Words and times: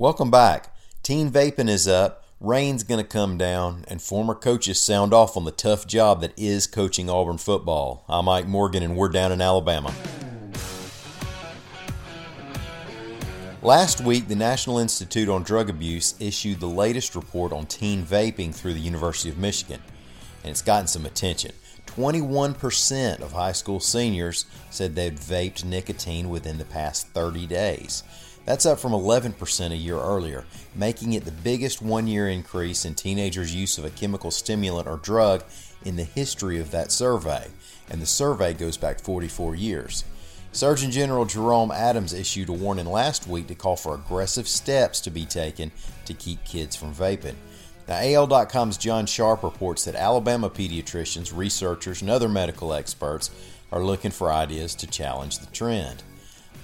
Welcome 0.00 0.30
back. 0.30 0.74
Teen 1.02 1.30
vaping 1.30 1.68
is 1.68 1.86
up, 1.86 2.24
rain's 2.40 2.84
going 2.84 3.02
to 3.02 3.06
come 3.06 3.36
down, 3.36 3.84
and 3.86 4.00
former 4.00 4.34
coaches 4.34 4.80
sound 4.80 5.12
off 5.12 5.36
on 5.36 5.44
the 5.44 5.50
tough 5.50 5.86
job 5.86 6.22
that 6.22 6.32
is 6.38 6.66
coaching 6.66 7.10
Auburn 7.10 7.36
football. 7.36 8.02
I'm 8.08 8.24
Mike 8.24 8.46
Morgan, 8.46 8.82
and 8.82 8.96
we're 8.96 9.10
down 9.10 9.30
in 9.30 9.42
Alabama. 9.42 9.92
Last 13.60 14.00
week, 14.00 14.26
the 14.26 14.36
National 14.36 14.78
Institute 14.78 15.28
on 15.28 15.42
Drug 15.42 15.68
Abuse 15.68 16.14
issued 16.18 16.60
the 16.60 16.66
latest 16.66 17.14
report 17.14 17.52
on 17.52 17.66
teen 17.66 18.02
vaping 18.02 18.54
through 18.54 18.72
the 18.72 18.80
University 18.80 19.28
of 19.28 19.36
Michigan, 19.36 19.82
and 20.42 20.50
it's 20.50 20.62
gotten 20.62 20.86
some 20.86 21.04
attention. 21.04 21.52
21% 21.96 23.20
of 23.20 23.32
high 23.32 23.52
school 23.52 23.80
seniors 23.80 24.46
said 24.70 24.94
they'd 24.94 25.16
vaped 25.16 25.64
nicotine 25.64 26.28
within 26.28 26.56
the 26.58 26.64
past 26.64 27.08
30 27.08 27.48
days. 27.48 28.04
That's 28.46 28.64
up 28.64 28.78
from 28.78 28.92
11% 28.92 29.72
a 29.72 29.76
year 29.76 29.98
earlier, 29.98 30.44
making 30.74 31.14
it 31.14 31.24
the 31.24 31.32
biggest 31.32 31.82
one 31.82 32.06
year 32.06 32.28
increase 32.28 32.84
in 32.84 32.94
teenagers' 32.94 33.54
use 33.54 33.76
of 33.76 33.84
a 33.84 33.90
chemical 33.90 34.30
stimulant 34.30 34.86
or 34.86 34.98
drug 34.98 35.42
in 35.84 35.96
the 35.96 36.04
history 36.04 36.60
of 36.60 36.70
that 36.70 36.92
survey, 36.92 37.48
and 37.90 38.00
the 38.00 38.06
survey 38.06 38.54
goes 38.54 38.76
back 38.76 39.00
44 39.00 39.56
years. 39.56 40.04
Surgeon 40.52 40.90
General 40.90 41.24
Jerome 41.24 41.70
Adams 41.70 42.12
issued 42.12 42.48
a 42.48 42.52
warning 42.52 42.86
last 42.86 43.26
week 43.26 43.48
to 43.48 43.54
call 43.54 43.76
for 43.76 43.94
aggressive 43.94 44.48
steps 44.48 45.00
to 45.00 45.10
be 45.10 45.24
taken 45.24 45.70
to 46.04 46.14
keep 46.14 46.44
kids 46.44 46.74
from 46.74 46.94
vaping. 46.94 47.36
Now, 47.90 47.98
AL.com's 48.00 48.76
John 48.76 49.04
Sharp 49.04 49.42
reports 49.42 49.84
that 49.84 49.96
Alabama 49.96 50.48
pediatricians, 50.48 51.36
researchers, 51.36 52.02
and 52.02 52.08
other 52.08 52.28
medical 52.28 52.72
experts 52.72 53.32
are 53.72 53.82
looking 53.82 54.12
for 54.12 54.30
ideas 54.30 54.76
to 54.76 54.86
challenge 54.86 55.40
the 55.40 55.46
trend. 55.46 56.04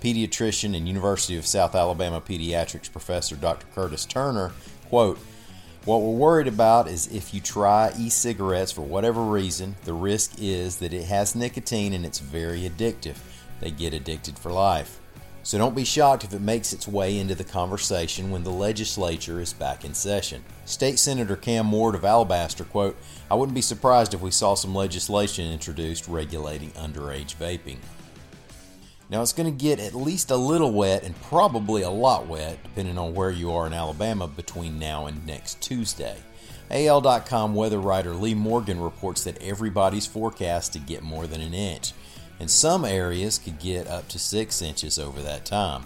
Pediatrician 0.00 0.76
and 0.76 0.86
University 0.86 1.36
of 1.36 1.44
South 1.44 1.74
Alabama 1.74 2.20
pediatrics 2.20 2.92
professor 2.92 3.34
Dr. 3.34 3.66
Curtis 3.74 4.04
Turner, 4.04 4.52
quote, 4.90 5.18
what 5.84 6.02
we're 6.02 6.16
worried 6.16 6.46
about 6.46 6.86
is 6.86 7.08
if 7.08 7.34
you 7.34 7.40
try 7.40 7.92
e 7.98 8.10
cigarettes 8.10 8.70
for 8.70 8.82
whatever 8.82 9.24
reason, 9.24 9.74
the 9.86 9.94
risk 9.94 10.40
is 10.40 10.76
that 10.76 10.92
it 10.92 11.06
has 11.06 11.34
nicotine 11.34 11.94
and 11.94 12.06
it's 12.06 12.20
very 12.20 12.60
addictive. 12.60 13.16
They 13.58 13.72
get 13.72 13.92
addicted 13.92 14.38
for 14.38 14.52
life. 14.52 15.00
So 15.48 15.56
don't 15.56 15.74
be 15.74 15.86
shocked 15.86 16.24
if 16.24 16.34
it 16.34 16.42
makes 16.42 16.74
its 16.74 16.86
way 16.86 17.18
into 17.18 17.34
the 17.34 17.42
conversation 17.42 18.30
when 18.30 18.44
the 18.44 18.50
legislature 18.50 19.40
is 19.40 19.54
back 19.54 19.82
in 19.82 19.94
session. 19.94 20.44
State 20.66 20.98
Senator 20.98 21.36
Cam 21.36 21.72
Ward 21.72 21.94
of 21.94 22.04
Alabaster, 22.04 22.64
quote, 22.64 22.98
I 23.30 23.34
wouldn't 23.34 23.54
be 23.54 23.62
surprised 23.62 24.12
if 24.12 24.20
we 24.20 24.30
saw 24.30 24.52
some 24.52 24.74
legislation 24.74 25.50
introduced 25.50 26.06
regulating 26.06 26.72
underage 26.72 27.34
vaping. 27.36 27.78
Now 29.08 29.22
it's 29.22 29.32
going 29.32 29.50
to 29.50 29.64
get 29.64 29.80
at 29.80 29.94
least 29.94 30.30
a 30.30 30.36
little 30.36 30.70
wet 30.72 31.02
and 31.02 31.18
probably 31.22 31.80
a 31.80 31.88
lot 31.88 32.26
wet, 32.26 32.62
depending 32.62 32.98
on 32.98 33.14
where 33.14 33.30
you 33.30 33.50
are 33.50 33.66
in 33.66 33.72
Alabama, 33.72 34.28
between 34.28 34.78
now 34.78 35.06
and 35.06 35.26
next 35.26 35.62
Tuesday. 35.62 36.18
AL.com 36.70 37.54
weather 37.54 37.80
writer 37.80 38.12
Lee 38.12 38.34
Morgan 38.34 38.78
reports 38.78 39.24
that 39.24 39.42
everybody's 39.42 40.06
forecast 40.06 40.74
to 40.74 40.78
get 40.78 41.02
more 41.02 41.26
than 41.26 41.40
an 41.40 41.54
inch, 41.54 41.94
and 42.40 42.50
some 42.50 42.84
areas 42.84 43.38
could 43.38 43.58
get 43.58 43.86
up 43.86 44.08
to 44.08 44.18
six 44.18 44.62
inches 44.62 44.98
over 44.98 45.22
that 45.22 45.44
time. 45.44 45.84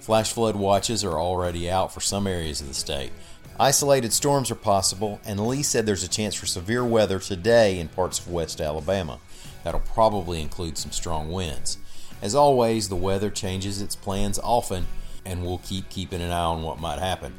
Flash 0.00 0.32
flood 0.32 0.56
watches 0.56 1.04
are 1.04 1.18
already 1.18 1.70
out 1.70 1.92
for 1.92 2.00
some 2.00 2.26
areas 2.26 2.60
of 2.60 2.68
the 2.68 2.74
state. 2.74 3.12
Isolated 3.58 4.14
storms 4.14 4.50
are 4.50 4.54
possible, 4.54 5.20
and 5.26 5.46
Lee 5.46 5.62
said 5.62 5.84
there's 5.84 6.02
a 6.02 6.08
chance 6.08 6.34
for 6.34 6.46
severe 6.46 6.84
weather 6.84 7.18
today 7.18 7.78
in 7.78 7.88
parts 7.88 8.18
of 8.18 8.28
West 8.28 8.60
Alabama. 8.60 9.20
That'll 9.62 9.80
probably 9.80 10.40
include 10.40 10.78
some 10.78 10.92
strong 10.92 11.30
winds. 11.30 11.76
As 12.22 12.34
always, 12.34 12.88
the 12.88 12.96
weather 12.96 13.28
changes 13.28 13.82
its 13.82 13.94
plans 13.94 14.38
often, 14.38 14.86
and 15.26 15.44
we'll 15.44 15.58
keep 15.58 15.90
keeping 15.90 16.22
an 16.22 16.30
eye 16.30 16.44
on 16.44 16.62
what 16.62 16.80
might 16.80 16.98
happen. 16.98 17.34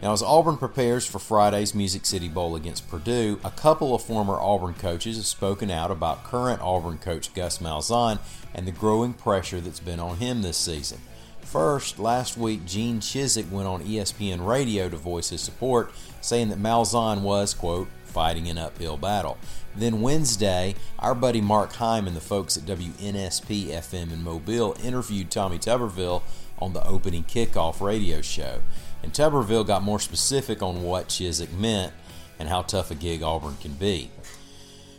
Now, 0.00 0.12
as 0.12 0.22
Auburn 0.22 0.58
prepares 0.58 1.06
for 1.06 1.18
Friday's 1.18 1.74
Music 1.74 2.06
City 2.06 2.28
Bowl 2.28 2.54
against 2.54 2.88
Purdue, 2.88 3.40
a 3.42 3.50
couple 3.50 3.96
of 3.96 4.02
former 4.02 4.34
Auburn 4.34 4.74
coaches 4.74 5.16
have 5.16 5.26
spoken 5.26 5.72
out 5.72 5.90
about 5.90 6.22
current 6.22 6.62
Auburn 6.62 6.98
coach 6.98 7.34
Gus 7.34 7.58
Malzahn 7.58 8.20
and 8.54 8.64
the 8.64 8.70
growing 8.70 9.12
pressure 9.12 9.60
that's 9.60 9.80
been 9.80 9.98
on 9.98 10.18
him 10.18 10.42
this 10.42 10.56
season. 10.56 10.98
First, 11.40 11.98
last 11.98 12.36
week, 12.36 12.64
Gene 12.64 13.00
Chizik 13.00 13.50
went 13.50 13.66
on 13.66 13.82
ESPN 13.82 14.46
radio 14.46 14.88
to 14.88 14.96
voice 14.96 15.30
his 15.30 15.40
support, 15.40 15.90
saying 16.20 16.50
that 16.50 16.62
Malzahn 16.62 17.22
was, 17.22 17.52
quote, 17.52 17.88
fighting 18.04 18.48
an 18.48 18.58
uphill 18.58 18.96
battle. 18.96 19.36
Then 19.74 20.00
Wednesday, 20.00 20.76
our 20.98 21.14
buddy 21.14 21.40
Mark 21.40 21.72
Heim 21.72 22.06
and 22.06 22.14
the 22.14 22.20
folks 22.20 22.56
at 22.56 22.64
WNSP 22.64 23.66
FM 23.68 24.12
in 24.12 24.22
Mobile 24.22 24.76
interviewed 24.82 25.30
Tommy 25.30 25.58
Tuberville 25.58 26.22
on 26.58 26.72
the 26.72 26.86
opening 26.86 27.24
kickoff 27.24 27.80
radio 27.80 28.20
show. 28.20 28.60
And 29.02 29.12
Tuberville 29.12 29.66
got 29.66 29.82
more 29.82 30.00
specific 30.00 30.62
on 30.62 30.82
what 30.82 31.08
Chizik 31.08 31.52
meant 31.52 31.92
and 32.38 32.48
how 32.48 32.62
tough 32.62 32.90
a 32.90 32.94
gig 32.94 33.22
Auburn 33.22 33.56
can 33.60 33.74
be. 33.74 34.10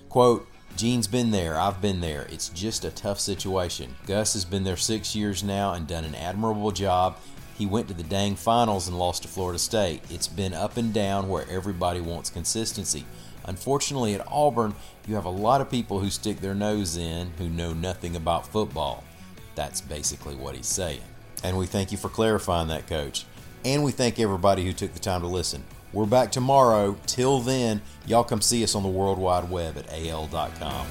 Quote, 0.10 0.48
Gene's 0.76 1.08
been 1.08 1.32
there, 1.32 1.60
I've 1.60 1.82
been 1.82 2.00
there. 2.00 2.26
It's 2.30 2.50
just 2.50 2.86
a 2.86 2.92
tough 2.92 3.20
situation. 3.20 3.96
Gus 4.06 4.34
has 4.34 4.46
been 4.46 4.64
there 4.64 4.78
six 4.78 5.16
years 5.16 5.44
now 5.44 5.74
and 5.74 5.88
done 5.88 6.06
an 6.06 6.16
admirable 6.16 6.72
job. 6.72 7.18
He 7.58 7.66
went 7.66 7.90
to 7.90 7.94
the 7.94 8.04
dang 8.04 8.36
finals 8.36 8.88
and 8.88 8.98
lost 8.98 9.24
to 9.24 9.28
Florida 9.28 9.60
State. 9.60 10.02
It's 10.10 10.30
been 10.30 10.54
up 10.54 10.78
and 10.78 10.94
down 10.94 11.28
where 11.28 11.46
everybody 11.50 12.00
wants 12.00 12.30
consistency. 12.30 13.06
Unfortunately, 13.44 14.14
at 14.16 14.26
Auburn, 14.30 14.74
you 15.08 15.16
have 15.16 15.26
a 15.26 15.30
lot 15.30 15.60
of 15.60 15.70
people 15.70 16.00
who 16.00 16.10
stick 16.10 16.40
their 16.40 16.56
nose 16.56 16.96
in 16.96 17.32
who 17.38 17.50
know 17.50 17.74
nothing 17.74 18.16
about 18.16 18.48
football. 18.48 19.04
That's 19.56 19.82
basically 19.82 20.36
what 20.36 20.56
he's 20.56 20.68
saying. 20.68 21.02
And 21.44 21.58
we 21.58 21.66
thank 21.66 21.92
you 21.92 21.98
for 21.98 22.10
clarifying 22.10 22.70
that, 22.70 22.88
coach. 22.88 23.26
And 23.66 23.84
we 23.84 23.92
thank 23.92 24.20
everybody 24.20 24.64
who 24.66 24.74
took 24.74 24.94
the 24.94 25.00
time 25.00 25.22
to 25.22 25.28
listen. 25.28 25.64
We're 25.92 26.06
back 26.06 26.32
tomorrow. 26.32 26.96
Till 27.08 27.40
then, 27.40 27.82
y'all 28.06 28.24
come 28.24 28.42
see 28.42 28.64
us 28.64 28.76
on 28.76 28.84
the 28.84 28.90
World 28.90 29.18
Wide 29.18 29.50
Web 29.50 29.78
at 29.78 29.92
al.com. 29.92 30.88